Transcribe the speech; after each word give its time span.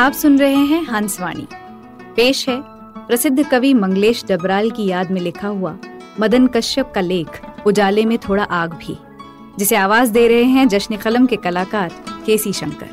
आप 0.00 0.12
सुन 0.12 0.38
रहे 0.38 0.54
हैं 0.54 0.82
हंसवाणी। 0.82 1.46
पेश 2.16 2.48
है 2.48 2.60
प्रसिद्ध 3.06 3.48
कवि 3.50 3.72
मंगलेश 3.74 4.24
डबराल 4.28 4.70
की 4.70 4.86
याद 4.86 5.10
में 5.10 5.20
लिखा 5.20 5.48
हुआ 5.48 5.76
मदन 6.20 6.46
कश्यप 6.46 6.92
का 6.94 7.00
लेख, 7.00 7.40
उजाले 7.66 8.04
में 8.04 8.16
थोड़ा 8.18 8.44
आग 8.44 8.72
भी, 8.74 8.96
जिसे 9.58 9.76
आवाज़ 9.76 10.12
दे 10.12 10.26
रहे 10.28 10.44
हैं 10.44 10.66
जश्न 10.68 10.96
कलम 10.96 11.26
के 11.26 11.36
कलाकार 11.36 11.92
केसी 12.26 12.52
शंकर। 12.52 12.86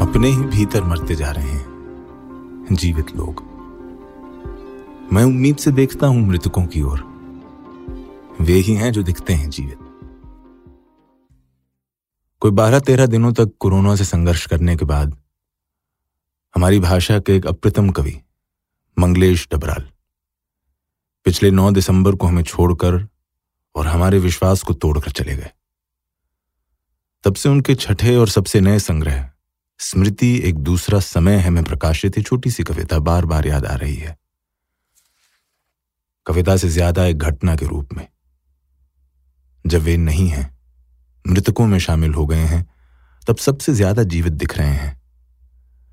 अपने 0.00 0.28
ही 0.28 0.42
भीतर 0.48 0.84
मरते 0.84 1.14
जा 1.14 1.30
रहे 1.30 1.50
हैं, 1.50 2.66
जीवित 2.72 3.16
लोग। 3.16 3.42
मैं 5.12 5.24
उम्मीद 5.24 5.56
से 5.56 5.72
देखता 5.72 6.06
हूँ 6.06 6.28
मृतकों 6.28 6.66
की 6.66 6.82
ओर। 6.82 7.13
वे 8.40 8.54
ही 8.54 8.74
हैं 8.74 8.92
जो 8.92 9.02
दिखते 9.02 9.34
हैं 9.34 9.50
जीवित। 9.50 9.78
कोई 12.42 12.50
बारह 12.50 12.80
तेरह 12.80 13.06
दिनों 13.06 13.32
तक 13.32 13.52
कोरोना 13.60 13.94
से 13.96 14.04
संघर्ष 14.04 14.46
करने 14.46 14.76
के 14.76 14.84
बाद 14.84 15.16
हमारी 16.54 16.80
भाषा 16.80 17.18
के 17.18 17.36
एक 17.36 17.46
अप्रतम 17.46 17.90
कवि, 17.90 18.20
मंगलेश 18.96 19.46
डबराल, 19.52 19.88
पिछले 21.26 21.50
नौ 21.50 21.70
दिसंबर 21.70 22.14
को 22.14 22.26
हमें 22.26 22.42
छोड़कर 22.42 23.06
और 23.74 23.86
हमारे 23.86 24.18
विश्वास 24.18 24.62
को 24.62 24.74
तोड़कर 24.74 25.10
चले 25.10 25.36
गए। 25.36 25.50
तब 27.24 27.34
से 27.34 27.48
उनके 27.48 27.74
छठे 27.74 28.16
और 28.16 28.28
सबसे 28.28 28.60
नए 28.60 28.78
संग्रह, 28.78 29.30
स्मृति 29.80 30.36
एक 30.44 30.58
दूसरा 30.60 31.00
समय 31.00 31.36
है 31.36 31.50
में 31.50 31.62
प्रकाशित 31.64 32.22
छोटी 32.22 32.50
सी 32.50 32.62
कविता 32.62 32.98
बार 33.00 33.24
बार 33.24 33.46
याद 33.46 33.66
आ 33.66 33.74
रही 33.74 33.96
है। 33.96 34.16
कविता 36.26 36.56
से 36.56 36.68
ज़्यादा 36.68 37.06
एक 37.06 37.18
घटना 37.18 37.56
के 37.56 37.66
रूप 37.66 37.92
में। 37.92 38.06
जब 39.66 39.80
वे 39.80 39.96
नहीं 39.96 40.28
हैं, 40.28 40.58
मृतकों 41.26 41.66
में 41.66 41.78
शामिल 41.78 42.14
हो 42.14 42.26
गए 42.26 42.44
हैं, 42.44 42.66
तब 43.28 43.36
सबसे 43.36 43.74
ज़्यादा 43.74 44.02
जीवित 44.02 44.32
दिख 44.32 44.58
रहे 44.58 44.72
हैं, 44.72 45.02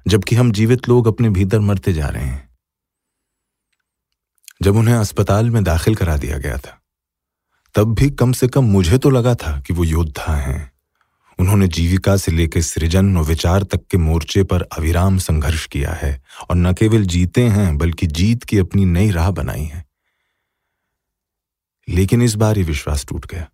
जबकि 0.08 0.36
हम 0.36 0.52
जीवित 0.52 0.90
लोग 0.90 1.08
अपने 1.08 1.30
भीतर 1.30 1.60
मरते 1.60 1.94
जा 1.94 2.08
रहे 2.08 2.24
हैं। 2.24 2.50
जब 4.62 4.76
उन्हें 4.76 4.96
अस्पताल 4.96 5.50
में 5.50 5.64
दाखिल 5.64 5.96
करा 5.96 6.18
दिया 6.18 6.38
गया 6.38 6.58
था, 6.58 6.82
तब 7.76 7.94
भी 7.96 8.10
कम 8.10 8.32
से 8.32 8.48
कम 8.48 8.64
मुझे 8.64 8.98
तो 8.98 9.10
लगा 9.10 9.36
था 9.36 9.60
कि 9.60 9.74
वो 9.74 9.84
योद्धा 9.84 10.36
हैं। 10.36 10.72
उन्होंने 11.40 11.68
जीविका 11.68 12.18
से 12.18 12.32
लेकर 12.32 12.62
सृजन 12.62 13.18
और 13.18 13.24
विचार 13.24 13.64
तक 13.64 13.88
के 13.92 13.98
मोर्चे 13.98 14.44
पर 14.44 14.62
अविराम 14.62 15.18
संघर्ष 15.18 15.66
किया 15.66 15.92
है 15.92 16.24
और 16.50 16.56
न 16.56 16.74
केवल 16.74 17.06
जीते 17.06 17.42
हैं, 17.42 17.78
बल्कि 17.78 18.08
जीत 18.08 18.44
की 18.44 18.58
अपनी 18.58 18.86
नई 18.86 19.12
राह 19.12 19.32
बनाई 19.32 19.64
है। 19.64 19.86
लेकिन 21.90 22.22
इस 22.22 22.36
बार 22.36 22.58
ये 22.58 22.64
विश्वास 22.64 23.06
टूट 23.06 23.26
गया। 23.26 23.48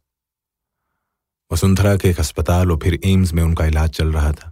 वसुंधरा 1.51 1.95
के 1.97 2.09
एक 2.09 2.19
अस्पताल 2.19 2.71
और 2.71 2.79
फिर 2.83 2.99
एम्स 3.05 3.33
में 3.33 3.43
उनका 3.43 3.65
इलाज 3.65 3.89
चल 3.89 4.11
रहा 4.13 4.31
था। 4.33 4.51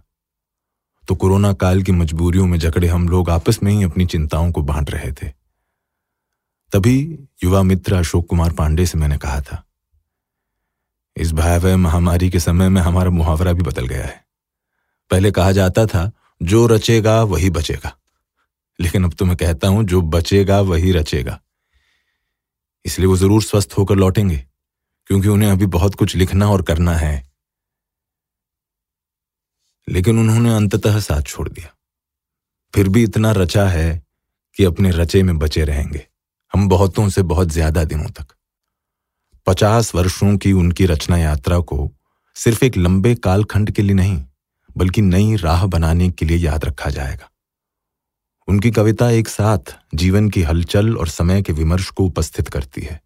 तो 1.08 1.14
कोरोना 1.14 1.52
काल 1.54 1.82
की 1.82 1.92
मजबूरियों 1.92 2.46
में 2.46 2.58
जकड़े 2.58 2.88
हम 2.88 3.08
लोग 3.08 3.30
आपस 3.30 3.62
में 3.62 3.72
ही 3.72 3.82
अपनी 3.82 4.06
चिंताओं 4.06 4.50
को 4.52 4.62
बांट 4.62 4.90
रहे 4.90 5.10
थे। 5.12 5.28
तभी 6.72 6.98
युवा 7.44 7.62
मित्र 7.62 7.94
अशोक 7.94 8.26
कुमार 8.28 8.52
पांडे 8.52 8.86
से 8.86 8.98
मैंने 8.98 9.18
कहा 9.18 9.40
था, 9.40 9.62
इस 11.16 11.32
भयावह 11.32 11.76
महामारी 11.76 12.30
के 12.30 12.40
समय 12.40 12.68
में 12.68 12.80
हमारा 12.82 13.10
मुहावरा 13.10 13.52
भी 13.52 13.62
बदल 13.62 13.86
गया 13.86 14.04
है। 14.04 14.24
पहले 15.10 15.30
कहा 15.30 15.52
जाता 15.52 15.86
था, 15.86 16.10
जो 16.40 16.66
रचेगा 16.66 17.22
वही 17.24 17.50
बचेगा। 17.50 17.96
लेकिन 18.78 19.04
अब 19.04 19.14
तो 19.14 19.24
मैं 19.24 19.36
कहता 19.36 19.68
हूँ, 19.68 19.84
जो 19.84 20.00
बचेगा 20.02 20.60
वही 20.62 20.92
रचेगा। 20.92 21.38
इसलिए 22.84 23.06
वो 23.06 23.16
ज़रूर 23.16 23.42
स्वस्थ 23.42 23.74
होकर 23.78 23.96
लौटेंगे। 23.96 24.44
क्योंकि 25.06 25.28
उन्हें 25.28 25.50
अभी 25.50 25.66
बहुत 25.66 25.94
कुछ 25.94 26.16
लिखना 26.16 26.50
और 26.50 26.62
करना 26.62 26.94
है। 26.94 27.30
लेकिन 29.88 30.18
उन्होंने 30.18 30.54
अंततः 30.54 31.00
साथ 31.00 31.22
छोड़ 31.22 31.48
दिया। 31.48 31.74
फिर 32.74 32.88
भी 32.88 33.02
इतना 33.02 33.32
रचा 33.32 33.68
है 33.68 34.06
कि 34.56 34.64
अपने 34.64 34.90
रचे 34.90 35.22
में 35.22 35.38
बचे 35.38 35.64
रहेंगे। 35.64 36.06
हम 36.52 36.68
बहुतों 36.68 37.08
से 37.08 37.22
बहुत 37.22 37.48
ज़्यादा 37.48 37.84
दिनों 37.84 38.10
तक। 38.10 38.26
पचास 39.46 39.94
वर्षों 39.94 40.36
की 40.36 40.52
उनकी 40.52 40.86
रचना 40.86 41.18
यात्रा 41.18 41.60
को 41.60 41.90
सिर्फ़ 42.34 42.64
एक 42.64 42.76
लंबे 42.76 43.14
कालखंड 43.14 43.70
के 43.70 43.82
लिए 43.82 43.94
नहीं, 43.94 44.24
बल्कि 44.76 45.02
नई 45.02 45.36
राह 45.36 45.66
बनाने 45.66 46.10
के 46.10 46.26
लिए 46.26 46.38
याद 46.38 46.64
रखा 46.64 46.90
जाएगा। 46.90 47.30
उनकी 48.48 48.70
कविता 48.70 49.10
एक 49.10 49.28
साथ 49.28 49.76
जीवन 49.94 50.30
की 50.30 50.42
हलचल 50.42 50.96
और 50.96 51.08
समय 51.08 51.42
के 51.42 51.52
विमर्श 51.52 51.90
को 51.90 52.04
उपस्थित 52.04 52.48
करती 52.48 52.80
है। 52.80 53.05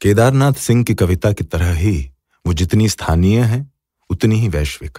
केदारनाथ 0.00 0.52
सिंह 0.52 0.82
की 0.84 0.94
कविता 0.94 1.32
की 1.32 1.44
तरह 1.44 1.72
ही 1.72 2.10
वो 2.44 2.52
जितनी 2.52 2.88
स्थानीय 2.88 3.40
है, 3.40 3.70
उतनी 4.10 4.40
ही 4.40 4.48
वैश्विक। 4.48 4.98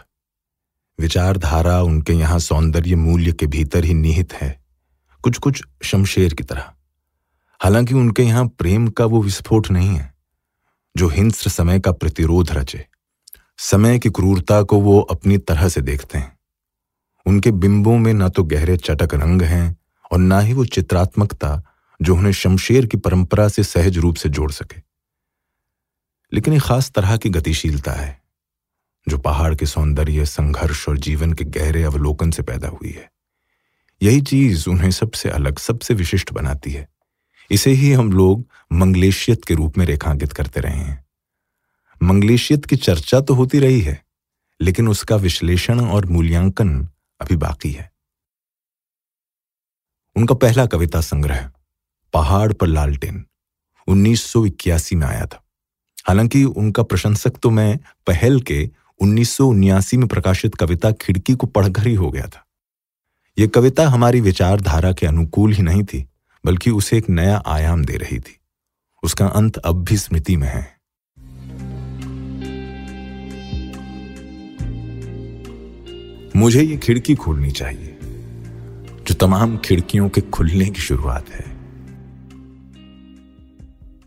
विचारधारा 0.99 1.81
उनके 1.81 2.13
यहाँ 2.13 2.39
सौंदर्य 2.39 2.95
मूल्य 2.95 3.31
के 3.31 3.47
भीतर 3.47 3.83
ही 3.83 3.93
निहित 3.93 4.33
है 4.33 4.49
कुछ 5.23 5.37
कुछ 5.37 5.61
शमशेर 5.83 6.33
की 6.33 6.43
तरह। 6.43 6.71
हालाँकि 7.61 7.93
उनके 7.93 8.23
यहाँ 8.23 8.47
प्रेम 8.47 8.87
का 8.87 9.05
वो 9.05 9.21
विस्फोट 9.21 9.69
नहीं 9.71 9.89
है, 9.89 10.13
जो 10.95 11.07
हिंस्र 11.07 11.49
समय 11.49 11.79
का 11.79 11.91
प्रतिरोध 11.91 12.51
रचे। 12.51 12.85
समय 13.59 13.99
की 13.99 14.09
क्रूरता 14.09 14.61
को 14.61 14.79
वो 14.79 14.99
अपनी 15.01 15.37
तरह 15.37 15.69
से 15.69 15.81
देखते 15.81 16.17
हैं। 16.17 16.37
उनके 17.25 17.51
बिंबों 17.51 17.97
में 17.97 18.13
न 18.13 18.29
तो 18.29 18.43
गहरे 18.43 18.77
चटक 18.77 19.13
रंग 19.13 19.41
हैं 19.41 19.77
और 20.11 20.19
ना 20.19 20.39
ही 20.39 20.53
वो 20.53 20.65
चित्रात्मकता 20.65 21.61
जो 21.99 22.15
उन्हें 22.15 22.33
शमशेर 22.33 22.85
की 22.85 22.97
परंपरा 22.97 23.47
से 23.47 23.63
सहज 23.63 23.97
रूप 23.97 24.15
से 24.15 24.29
जोड़ 24.29 24.51
सके। 24.51 24.86
लेकिन 26.33 26.53
एक 26.53 26.61
खास 26.61 26.91
तरह 26.91 27.17
की 27.17 27.29
गतिशीलता 27.29 27.91
है, 27.91 28.21
जो 29.09 29.17
पहाड़ 29.17 29.55
के 29.55 29.65
सौंदर्य, 29.65 30.25
संघर्ष 30.25 30.89
और 30.89 30.97
जीवन 30.97 31.33
के 31.33 31.43
गहरे 31.43 31.83
अवलोकन 31.83 32.31
से 32.31 32.43
पैदा 32.43 32.67
हुई 32.67 32.91
है। 32.91 33.11
यही 34.01 34.21
चीज़ 34.21 34.69
उन्हें 34.69 34.91
सबसे 34.91 35.29
अलग, 35.29 35.57
सबसे 35.57 35.93
विशिष्ट 35.93 36.31
बनाती 36.31 36.71
है। 36.71 36.89
इसे 37.51 37.71
ही 37.71 37.91
हम 37.91 38.11
लोग 38.11 38.49
मंगलेशियत 38.71 39.45
के 39.45 39.53
रूप 39.53 39.77
में 39.77 39.85
रेखांकित 39.85 40.33
करते 40.33 40.59
रहे 40.59 40.77
हैं। 40.77 41.05
मंगलेशियत 42.03 42.65
की 42.65 42.75
चर्चा 42.75 43.21
तो 43.21 43.33
होती 43.33 43.59
रही 43.59 43.81
है, 43.81 44.05
लेकिन 44.61 44.87
उसका 44.87 45.15
विश्लेषण 45.15 45.85
और 45.85 46.05
मूल्यांकन 46.05 46.89
अभी 47.21 47.35
बाकी 47.35 47.71
है। 47.71 47.91
उनका 50.15 50.35
पहला 50.35 50.65
कविता 50.65 51.01
संग्रह, 51.01 51.51
पहाड़ 52.13 52.53
पर 52.53 52.67
लालटेन 52.67 53.25
1981 53.87 54.95
में 54.95 55.07
आया 55.07 55.25
था। 55.25 55.46
हालाँकि 56.07 56.43
उनका 56.43 56.83
प्रशंसक 56.83 57.37
तो 57.43 57.49
मैं 57.49 57.77
पहल 58.07 58.39
के 58.41 58.69
उन्नीस 58.99 59.37
में 59.93 60.07
प्रकाशित 60.07 60.55
कविता 60.55 60.91
खिड़की 60.91 61.33
को 61.33 61.47
पढ़कर 61.47 61.87
ही 61.87 61.95
हो 61.95 62.11
गया 62.11 62.27
था। 62.27 62.45
यह 63.37 63.47
कविता 63.47 63.87
हमारी 63.87 64.21
विचारधारा 64.21 64.91
के 64.93 65.07
अनुकूल 65.07 65.53
ही 65.53 65.63
नहीं 65.63 65.83
थी, 65.83 66.07
बल्कि 66.45 66.71
उसे 66.71 66.97
एक 66.97 67.09
नया 67.09 67.43
आयाम 67.47 67.85
दे 67.85 67.97
रही 67.97 68.19
थी। 68.19 68.39
उसका 69.03 69.27
अंत 69.27 69.57
अब 69.57 69.83
भी 69.83 69.97
स्मृति 69.97 70.37
में 70.37 70.47
है। 70.47 70.77
मुझे 76.35 76.61
ये 76.61 76.77
खिड़की 76.77 77.15
खोलनी 77.15 77.51
चाहिए, 77.51 77.97
जो 78.01 79.13
तमाम 79.13 79.57
खिड़कियों 79.57 80.09
के 80.09 80.21
खुलने 80.21 80.65
की 80.65 80.81
शुरुआत 80.81 81.29
है। 81.29 81.56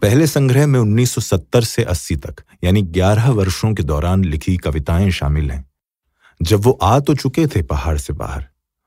पहले 0.02 0.26
संग्रह 0.26 0.66
में 0.66 0.80
1970 0.80 1.64
से 1.64 1.82
80 1.82 2.16
तक, 2.16 2.34
यानी 2.64 2.82
11 2.82 3.30
वर्षों 3.30 3.74
के 3.74 3.82
दौरान 3.82 4.24
लिखी 4.24 4.56
कविताएँ 4.56 5.10
शामिल 5.10 5.50
हैं। 5.50 5.70
जब 6.42 6.60
वो 6.60 6.78
आ 6.82 7.00
तो 7.00 7.14
चुके 7.14 7.46
थे 7.46 7.62
पहाड़ 7.62 7.98
से 7.98 8.12
बाहर, 8.12 8.46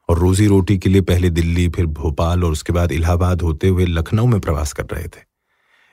और 0.09 0.19
रोजी 0.19 0.47
रोटी 0.47 0.77
के 0.77 0.89
लिए 0.89 1.01
पहले 1.01 1.29
दिल्ली, 1.29 1.69
फिर 1.69 1.85
भोपाल 1.85 2.43
और 2.43 2.51
उसके 2.51 2.73
बाद 2.73 2.91
इलाहाबाद 2.91 3.41
होते 3.41 3.67
हुए 3.67 3.85
लखनऊ 3.85 4.25
में 4.25 4.41
प्रवास 4.41 4.73
कर 4.73 4.85
रहे 4.85 5.07
थे। 5.07 5.33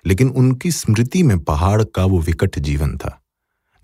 लेकिन 0.06 0.28
उनकी 0.28 0.70
स्मृति 0.70 1.22
में 1.22 1.38
पहाड़ 1.38 1.84
का 1.84 2.05
वो 2.05 2.19
विकट 2.19 2.58
जीवन 2.58 2.96
था, 2.96 3.22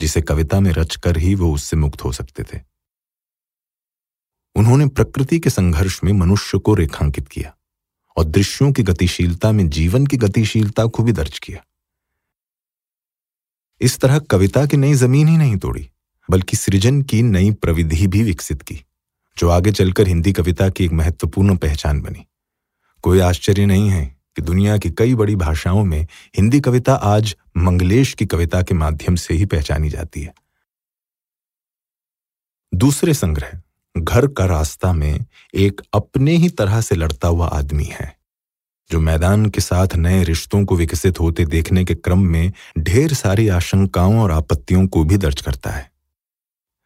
जिसे 0.01 0.23
कविता 0.23 0.61
में 0.61 0.73
रचकर 0.73 1.19
ही 1.19 1.35
वो 1.35 1.55
उससे 1.55 1.77
मुक्त 1.77 2.05
हो 2.05 2.13
सकते 2.13 2.43
थे। 2.43 2.61
उन्होंने 4.55 4.87
प्रकृति 4.87 5.39
के 5.39 5.51
संघर्ष 5.51 6.01
में 6.05 6.13
मनुष्य 6.13 6.59
को 6.59 6.75
रेखांकित 6.75 7.29
किया। 7.29 7.56
और 8.17 8.25
दृश्यों 8.25 8.73
की 8.73 8.83
गतिशीलता 8.83 9.53
में 9.53 9.69
जीवन 9.69 10.07
की 10.07 10.17
गतिशीलता 10.17 10.87
को 10.87 11.03
भी 11.03 11.13
दर्ज 11.13 11.39
किया। 11.39 11.65
इस 13.81 13.99
तरह 13.99 14.19
कविता 14.19 14.67
की 14.67 14.77
नई 14.77 14.95
ज़मीन 14.95 15.29
ही 15.29 15.37
नहीं 15.37 15.57
तोड़ी, 15.57 15.91
बल्कि 16.31 16.57
सृजन 16.57 17.03
की 17.03 17.23
नई 17.23 17.51
प्रविधि 17.51 18.07
भी 18.07 18.23
विकसित 18.23 18.63
की, 18.63 18.85
जो 19.39 19.49
आगे 19.49 19.73
चलकर 19.73 20.09
हिंदी 20.09 20.33
कविता 20.33 20.69
की 20.69 20.85
एक 20.85 20.93
महत्वपूर्ण 20.93 21.57
पहचान 21.57 22.01
बनी। 22.01 22.27
कोई 23.03 23.21
आश्चर्य 23.21 23.67
नहीं 23.67 23.91
है 23.91 24.17
कि 24.37 24.43
दुनिया 24.43 24.79
की 24.79 24.91
कई 24.91 25.15
बड़ी 25.15 25.37
भाषाओं 25.37 25.85
में 25.85 26.07
हिंदी 26.37 26.61
कविता 26.61 26.95
आज 26.95 27.37
मंगलेश 27.57 28.15
की 28.15 28.27
कविता 28.27 28.63
के 28.63 28.75
माध्यम 28.75 29.17
से 29.17 29.35
ही 29.35 29.47
पहचानी 29.47 29.89
जाती 29.89 30.23
है। 30.23 30.35
दूसरे 32.75 33.15
संग्रह 33.15 33.63
घर 33.97 34.27
का 34.29 34.45
रास्ता 34.45 34.93
में 34.93 35.25
एक 35.55 35.81
अपने 35.95 36.33
ही 36.33 36.49
तरह 36.51 36.81
से 36.81 36.95
लड़ता 36.95 37.29
हुआ 37.29 37.47
आदमी 37.49 37.85
है, 37.91 38.15
जो 38.91 39.01
मैदान 39.01 39.47
के 39.47 39.61
साथ 39.61 39.97
नए 39.97 40.23
रिश्तों 40.25 40.65
को 40.65 40.77
विकसित 40.77 41.21
होते 41.21 41.45
देखने 41.47 41.85
के 41.85 41.95
क्रम 41.95 42.27
में 42.27 42.53
ढेर 42.79 43.15
सारी 43.15 43.49
आशंकाओं 43.51 44.19
और 44.19 44.33
आपत्तियों 44.33 44.87
को 44.87 45.05
भी 45.05 45.17
दर्ज 45.17 45.41
करता 45.41 45.71
है। 45.71 45.91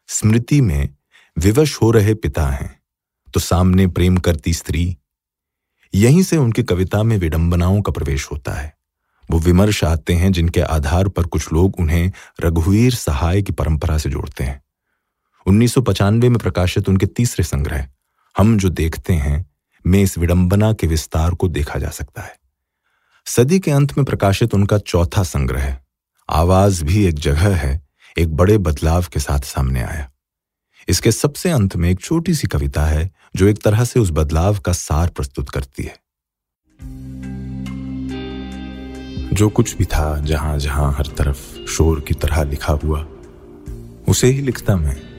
स्मृति 0.09 0.61
में 0.61 0.89
विवश 1.37 1.77
हो 1.83 1.91
रहे 1.91 2.15
पिता 2.17 2.47
हैं 2.47 2.79
तो 3.35 3.41
सामने 3.41 3.87
प्रेम 3.89 4.17
करती 4.19 4.53
स्त्री, 4.55 4.97
यहीं 5.95 6.23
से 6.23 6.37
उनकी 6.37 6.63
कविता 6.63 7.03
में 7.03 7.17
विडंबनाओं 7.19 7.81
का 7.83 7.93
प्रवेश 7.93 8.27
होता 8.33 8.53
है। 8.53 8.75
वो 9.29 9.39
विमर्श 9.39 9.83
आते 9.85 10.15
हैं 10.15 10.33
जिनके 10.33 10.61
आधार 10.61 11.09
पर 11.09 11.27
कुछ 11.27 11.53
लोग 11.53 11.79
उन्हें 11.79 12.11
रघुवीर 12.41 12.95
सहाय 12.95 13.43
की 13.43 13.53
परंपरा 13.53 13.99
से 13.99 14.11
जोड़ते 14.11 14.45
हैं। 14.45 14.63
उन्नीस 15.47 15.79
में 15.79 16.39
प्रकाशित 16.39 16.89
उनके 16.89 17.07
तीसरे 17.07 17.45
संग्रह, 17.45 17.89
हम 18.39 18.59
जो 18.59 18.69
देखते 18.69 19.13
हैं, 19.13 19.51
में 19.87 20.03
इस 20.03 20.19
विडंबना 20.19 20.73
के 20.73 20.87
विस्तार 20.87 21.31
को 21.31 21.49
देखा 21.49 21.79
जा 21.79 21.89
सकता 21.89 22.23
है। 22.23 22.37
सदी 23.27 23.61
के 23.61 23.71
अंत 23.71 23.99
में 23.99 24.05
प्रकाशित 24.05 24.55
उनका 24.55 24.79
चौथा 24.79 25.23
संग्रह, 25.23 25.79
आवाज़ 26.31 26.85
भी 26.85 27.05
एक 27.05 27.15
जगह 27.15 27.57
है, 27.57 27.89
एक 28.19 28.37
बड़े 28.37 28.59
बदलाव 28.59 29.07
के 29.13 29.21
साथ 29.21 29.41
सामने 29.41 29.83
आया। 29.83 30.13
इसके 30.89 31.13
सबसे 31.13 31.51
अंत 31.51 31.77
में 31.77 31.91
एक 31.91 32.01
छोटी 32.01 32.35
सी 32.35 32.49
कविता 32.49 32.87
है, 32.87 33.11
जो 33.37 33.47
एक 33.47 33.63
तरह 33.63 33.85
से 33.85 34.01
उस 34.01 34.11
बदलाव 34.11 34.59
का 34.59 34.73
सार 34.73 35.09
प्रस्तुत 35.09 35.51
करती 35.51 35.83
है। 35.83 36.01
जो 39.33 39.49
कुछ 39.49 39.77
भी 39.77 39.85
था 39.85 40.19
जहाँ 40.19 40.59
जहाँ 40.59 40.93
हर 40.93 41.07
तरफ़ 41.07 41.67
शोर 41.67 42.01
की 42.01 42.15
तरह 42.15 42.43
लिखा 42.43 42.73
हुआ, 42.73 43.07
उसे 44.09 44.27
ही 44.27 44.41
लिखता 44.41 44.77
मैं। 44.77 45.10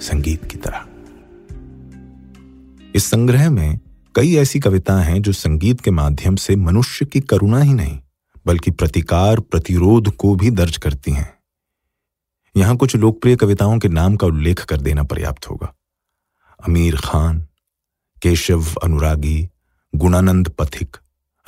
संगीत 0.00 0.44
की 0.44 0.56
तरह। 0.56 0.86
इस 2.94 3.04
संग्रह 3.04 3.50
में 3.50 3.80
कई 4.14 4.36
ऐसी 4.36 4.60
कविताएँ 4.60 5.04
हैं 5.04 5.22
जो 5.22 5.32
संगीत 5.32 5.80
के 5.80 5.90
माध्यम 5.90 6.36
से 6.36 6.56
मनुष्य 6.56 7.06
की 7.06 7.20
करुणा 7.20 7.60
ही 7.60 7.74
नहीं, 7.74 8.00
बल्कि 8.46 8.70
प्रतिकार, 8.70 9.40
प्रतिरोध 9.40 10.16
को 10.16 10.34
भी 10.34 10.50
दर्ज 10.50 10.76
करती 10.76 11.10
हैं। 11.10 11.38
यहाँ 12.56 12.76
कुछ 12.76 12.96
लोकप्रिय 12.96 13.36
कविताओं 13.36 13.78
के 13.78 13.88
नाम 13.88 14.16
का 14.16 14.26
उल्लेख 14.26 14.64
कर 14.64 14.80
देना 14.80 15.02
पर्याप्त 15.02 15.50
होगा। 15.50 15.74
अमीर 16.68 16.96
खान, 16.96 17.46
केशव 18.22 18.64
अनुरागी, 18.84 19.48
गुणानंद 19.94 20.48
पथिक, 20.48 20.96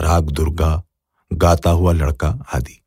राग 0.00 0.31
दुर्गा, 0.31 0.84
गाता 1.32 1.70
हुआ 1.70 1.93
लड़का 1.93 2.44
आदि। 2.54 2.82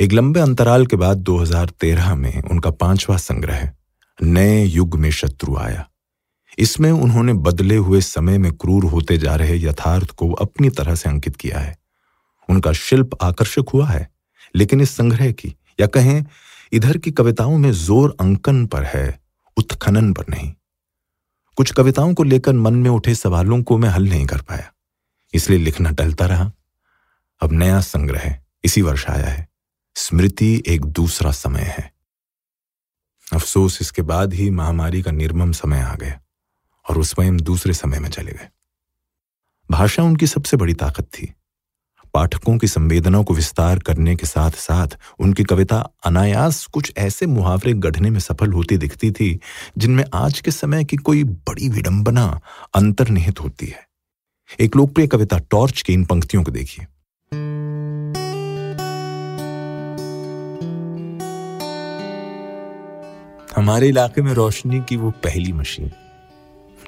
एक 0.00 0.12
लंबे 0.12 0.40
अंतराल 0.40 0.86
के 0.86 0.96
बाद 0.96 1.16
2013 1.16 2.14
में 2.14 2.42
उनका 2.42 2.70
पांचवा 2.70 3.16
संग्रह 3.16 3.72
नए 4.18 4.64
युग 4.64 4.94
में 4.94 5.10
शत्रु 5.10 5.56
आया। 5.56 5.88
इसमें 6.58 6.90
उन्होंने 6.90 7.32
बदले 7.32 7.76
हुए 7.76 8.00
समय 8.00 8.38
में 8.38 8.52
क्रूर 8.52 8.84
होते 8.84 9.16
जा 9.18 9.34
रहे 9.36 9.56
यथार्थ 9.58 10.10
को 10.10 10.30
अपनी 10.32 10.70
तरह 10.70 10.94
से 10.94 11.08
अंकित 11.08 11.36
किया 11.36 11.58
है। 11.58 11.76
उनका 12.48 12.72
शिल्प 12.72 13.16
आकर्षक 13.22 13.68
हुआ 13.74 13.86
है, 13.86 14.08
लेकिन 14.54 14.80
इस 14.80 14.90
संग्रह 14.90 15.30
की, 15.32 15.54
या 15.80 15.86
कहें, 15.86 16.24
इधर 16.72 16.98
की 16.98 17.10
कविताओं 17.10 17.56
में 17.58 17.70
ज़ोर 17.72 18.16
अंकन 18.20 18.64
पर 18.66 18.84
है, 18.84 19.20
उत्खनन 19.56 20.12
पर 20.12 20.24
नहीं। 20.30 20.52
कुछ 21.58 21.70
कविताओं 21.72 22.14
को 22.14 22.22
लेकर 22.22 22.52
मन 22.52 22.74
में 22.74 22.90
उठे 22.90 23.14
सवालों 23.14 23.62
को 23.62 23.78
मैं 23.78 23.88
हल 23.88 24.08
नहीं 24.08 24.26
कर 24.26 24.40
पाया, 24.40 24.72
इसलिए 25.34 25.58
लिखना 25.58 25.90
टलता 25.90 26.26
रहा। 26.26 26.50
अब 27.40 27.52
नया 27.52 27.80
संग्रह, 27.80 28.38
इसी 28.64 28.82
वर्ष 28.82 29.08
आया 29.08 29.26
है। 29.26 29.46
स्मृति 29.96 30.62
एक 30.66 30.84
दूसरा 30.84 31.30
समय 31.32 31.74
है। 31.78 31.92
अफसोस, 33.32 33.78
इसके 33.80 34.02
बाद 34.02 34.34
ही 34.34 34.50
महामारी 34.50 35.02
का 35.02 35.10
निर्मम 35.10 35.52
समय 35.52 35.80
आ 35.80 35.94
गया 35.94 36.20
और 36.90 36.98
उस 36.98 37.10
स्वयं 37.10 37.36
दूसरे 37.36 37.72
समय 37.72 37.98
में 37.98 38.10
चले 38.10 38.32
गए। 38.32 38.48
भाषा 39.70 40.02
उनकी 40.02 40.26
सबसे 40.26 40.56
बड़ी 40.56 40.74
ताकत 40.74 41.04
थी। 41.04 41.34
पाठकों 42.14 42.58
की 42.58 42.68
संवेदनाओं 42.68 43.24
को 43.24 43.34
विस्तार 43.34 43.78
करने 43.78 44.16
के 44.16 44.26
साथ 44.26 44.50
साथ 44.50 44.88
उनकी 45.18 45.44
कविता 45.44 45.90
अनायास 46.04 46.66
कुछ 46.66 46.92
ऐसे 46.96 47.26
मुहावरे 47.26 47.72
गढ़ने 47.72 48.10
में 48.10 48.20
सफल 48.20 48.52
होती 48.52 48.76
दिखती 48.76 49.10
थी, 49.10 49.40
जिनमें 49.78 50.04
आज 50.14 50.40
के 50.40 50.50
समय 50.50 50.84
की 50.84 50.96
कोई 50.96 51.24
बड़ी 51.24 51.68
विडंबना 51.68 52.40
अंतर्निहित 52.74 53.40
होती 53.40 53.66
है। 53.66 53.88
एक 54.60 54.76
लोकप्रिय 54.76 55.06
कविता 55.06 55.38
टॉर्च 55.38 55.82
की 55.82 55.92
इन 55.92 56.04
पंक्तियों 56.04 56.44
को 56.44 56.50
देखिए। 56.50 56.86
हमारे 63.56 63.88
इलाके 63.88 64.22
में 64.22 64.32
रोशनी 64.32 64.80
की 64.80 64.96
वो 64.96 65.10
पहली 65.10 65.52
मशीन, 65.52 65.90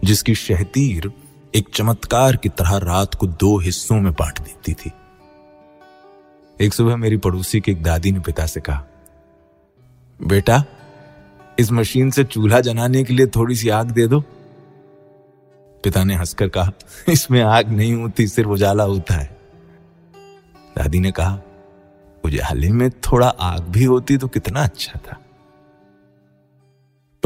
जिसकी 0.05 0.35
शहतीर 0.35 1.11
एक 1.55 1.69
चमत्कार 1.75 2.37
की 2.37 2.49
तरह 2.49 2.77
रात 2.77 3.15
को 3.15 3.27
दो 3.27 3.59
हिस्सों 3.59 4.01
में 4.01 4.13
बांट 4.13 4.39
देती 4.39 4.73
थी। 4.73 4.91
एक 6.61 6.75
सुबह 6.75 6.97
मेरी 6.97 7.17
पड़ोसी 7.17 7.61
की 7.61 7.73
एक 7.73 7.83
दादी 7.83 8.13
ने 8.13 8.21
पिता 8.21 8.47
से 8.47 8.61
कहा, 8.61 8.85
बेटा, 10.23 10.65
इस 11.59 11.73
मशीन 11.73 12.11
से 12.11 12.25
चूल्हा 12.25 12.61
जलाने 12.61 13.05
के 13.05 13.15
लिए 13.15 13.27
थोड़ी 13.27 13.57
सी 13.57 13.69
आग 13.69 13.91
दे 13.91 14.07
दो। 14.07 14.21
पिता 15.85 16.05
ने 16.05 16.15
हंसकर 16.15 16.49
कहा, 16.49 16.73
इसमें 17.09 17.43
आग 17.43 17.69
नहीं 17.69 17.93
होती, 17.95 18.27
सिर्फ़ 18.27 18.51
उजाला 18.51 18.85
होता 18.85 19.15
है। 19.15 19.37
दादी 20.77 21.01
ने 21.01 21.11
कहा, 21.11 21.39
उजाले 22.25 22.69
में 22.69 22.91
थोड़ा 22.91 23.29
आग 23.29 23.62
भी 23.62 23.85
होती 23.85 24.17
तो 24.17 24.29
कितना 24.29 24.62
अच्छा 24.62 25.01
था। 25.09 25.21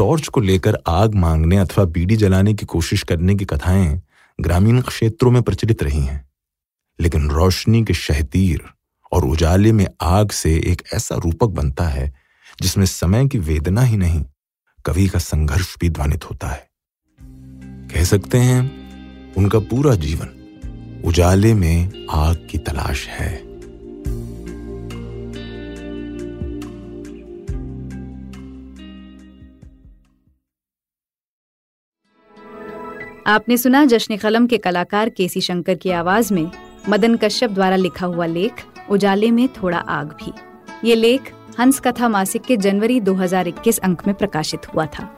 टॉर्च 0.01 0.27
को 0.27 0.41
लेकर 0.41 0.77
आग 0.87 1.15
मांगने 1.15 1.57
अथवा 1.57 1.85
बीड़ी 1.85 2.15
जलाने 2.15 2.53
की 2.53 2.65
कोशिश 2.65 3.03
करने 3.03 3.35
की 3.35 3.45
कथाएँ 3.45 4.01
ग्रामीण 4.41 4.81
क्षेत्रों 4.81 5.31
में 5.31 5.41
प्रचलित 5.41 5.83
रही 5.83 6.01
हैं। 6.01 6.29
लेकिन 6.99 7.29
रोशनी 7.29 7.85
के 7.85 7.93
शहतीर 7.93 8.61
और 9.11 9.25
उजाले 9.25 9.71
में 9.71 9.87
आग 10.01 10.31
से 10.31 10.55
एक 10.55 10.81
ऐसा 10.93 11.15
रूपक 11.15 11.47
बनता 11.47 11.83
है, 11.83 12.13
जिसमें 12.61 12.85
समय 12.85 13.27
की 13.27 13.37
वेदना 13.37 13.81
ही 13.81 13.97
नहीं, 13.97 14.25
कवि 14.85 15.07
का 15.07 15.19
संघर्ष 15.19 15.75
भी 15.79 15.89
ध्वनित 15.89 16.29
होता 16.29 16.47
है। 16.47 16.69
कह 17.93 18.03
सकते 18.03 18.37
हैं, 18.37 18.71
उनका 19.33 19.59
पूरा 19.59 19.95
जीवन 19.95 20.27
उजाले 21.05 21.53
में 21.53 22.07
आग 22.11 22.47
की 22.51 22.57
तलाश 22.57 23.07
है। 23.07 23.50
आपने 33.31 33.57
सुना 33.57 33.85
जश्न 33.85 34.17
कलम 34.17 34.47
के 34.47 34.57
कलाकार 34.57 35.09
केसी 35.09 35.41
शंकर 35.41 35.75
की 35.75 35.91
आवाज़ 35.91 36.33
में 36.33 36.51
मदन 36.89 37.15
कश्यप 37.15 37.51
द्वारा 37.51 37.75
लिखा 37.75 38.05
हुआ 38.05 38.25
लेख, 38.25 38.53
उजाले 38.89 39.31
में 39.31 39.47
थोड़ा 39.47 39.77
आग 39.77 40.07
भी। 40.07 40.33
ये 40.89 40.95
लेख 40.95 41.31
हंस 41.59 41.79
कथा 41.79 42.09
मासिक 42.09 42.41
के 42.41 42.57
जनवरी 42.57 42.99
2021 42.99 43.77
अंक 43.77 44.01
में 44.07 44.15
प्रकाशित 44.15 44.67
हुआ 44.73 44.85
था। 44.85 45.09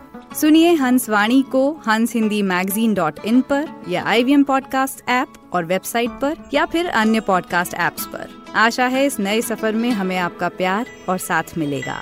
सुनिए 0.41 0.73
हंस 0.73 1.09
वाणी 1.09 1.41
को 1.41 1.71
हंस 1.87 2.13
हिंदी 2.13 2.41
मैगजीन 2.41 2.93
डॉट 2.93 3.19
इन 3.25 3.41
पर 3.41 3.67
या 3.89 4.03
I 4.03 4.23
V 4.23 4.33
M 4.33 4.43
podcast 4.43 5.09
app 5.09 5.27
और 5.53 5.65
वेबसाइट 5.65 6.09
पर 6.09 6.37
या 6.53 6.65
फिर 6.65 6.87
अन्य 6.87 7.19
पॉडकास्ट 7.19 7.73
ऐप्स 7.73 8.05
पर। 8.05 8.29
आशा 8.55 8.85
है 8.85 9.05
इस 9.05 9.19
नए 9.19 9.41
सफ़र 9.41 9.71
में 9.71 9.91
हमें 9.91 10.17
आपका 10.17 10.47
प्यार 10.47 10.85
और 11.09 11.17
साथ 11.17 11.57
मिलेगा। 11.57 12.01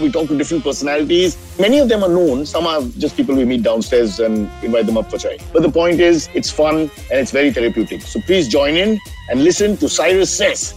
We 0.00 0.10
talk 0.10 0.26
to 0.26 0.36
different 0.36 0.64
personalities. 0.64 1.36
Many 1.58 1.78
of 1.78 1.88
them 1.88 2.02
are 2.02 2.08
known. 2.08 2.46
Some 2.46 2.66
are 2.66 2.82
just 2.98 3.16
people 3.16 3.36
we 3.36 3.44
meet 3.44 3.62
downstairs 3.62 4.18
and 4.18 4.50
invite 4.64 4.86
them 4.86 4.96
up 4.96 5.08
for 5.08 5.18
chai. 5.18 5.38
But 5.52 5.62
the 5.62 5.70
point 5.70 6.00
is, 6.00 6.28
it's 6.34 6.50
fun 6.50 6.90
and 7.10 7.20
it's 7.20 7.30
very 7.30 7.52
therapeutic. 7.52 8.02
So 8.02 8.20
please 8.22 8.48
join 8.48 8.74
in 8.74 8.98
and 9.30 9.44
listen 9.44 9.76
to 9.76 9.88
Cyrus 9.88 10.36
Says. 10.36 10.74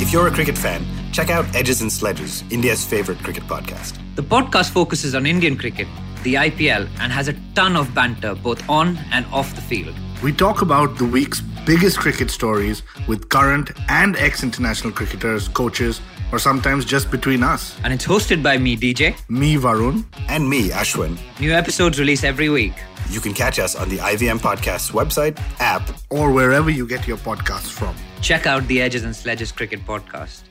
If 0.00 0.12
you're 0.12 0.28
a 0.28 0.30
cricket 0.30 0.56
fan, 0.56 0.86
check 1.12 1.28
out 1.28 1.44
Edges 1.54 1.82
and 1.82 1.92
Sledges, 1.92 2.44
India's 2.50 2.84
favorite 2.84 3.18
cricket 3.18 3.42
podcast. 3.44 3.98
The 4.14 4.22
podcast 4.22 4.70
focuses 4.70 5.16
on 5.16 5.26
Indian 5.26 5.56
cricket, 5.56 5.88
the 6.22 6.34
IPL, 6.34 6.88
and 7.00 7.12
has 7.12 7.26
a 7.26 7.34
ton 7.54 7.76
of 7.76 7.92
banter 7.94 8.36
both 8.36 8.66
on 8.68 8.96
and 9.10 9.26
off 9.26 9.54
the 9.56 9.60
field. 9.60 9.94
We 10.22 10.32
talk 10.32 10.62
about 10.62 10.98
the 10.98 11.04
week's 11.04 11.40
biggest 11.64 11.98
cricket 11.98 12.30
stories 12.30 12.82
with 13.06 13.28
current 13.28 13.70
and 13.88 14.16
ex 14.16 14.42
international 14.42 14.92
cricketers, 14.92 15.48
coaches, 15.48 16.00
or 16.32 16.38
sometimes 16.38 16.84
just 16.84 17.10
between 17.10 17.42
us. 17.42 17.78
And 17.84 17.92
it's 17.92 18.06
hosted 18.06 18.42
by 18.42 18.58
me, 18.58 18.76
DJ. 18.76 19.16
Me, 19.28 19.56
Varun. 19.56 20.04
And 20.28 20.48
me, 20.48 20.70
Ashwin. 20.70 21.18
New 21.40 21.52
episodes 21.52 21.98
release 21.98 22.24
every 22.24 22.48
week. 22.48 22.74
You 23.08 23.20
can 23.20 23.34
catch 23.34 23.58
us 23.58 23.74
on 23.74 23.88
the 23.88 23.98
IVM 23.98 24.38
Podcast's 24.38 24.90
website, 24.90 25.40
app, 25.58 25.82
or 26.10 26.30
wherever 26.30 26.70
you 26.70 26.86
get 26.86 27.08
your 27.08 27.16
podcasts 27.16 27.70
from. 27.70 27.94
Check 28.20 28.46
out 28.46 28.66
the 28.68 28.80
Edges 28.80 29.04
and 29.04 29.16
Sledges 29.16 29.50
Cricket 29.50 29.84
Podcast. 29.86 30.42